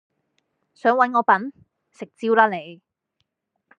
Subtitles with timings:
[0.73, 1.53] 想搵我笨？
[1.91, 2.81] 食蕉啦你！